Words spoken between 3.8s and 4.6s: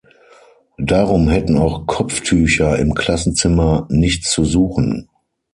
nichts zu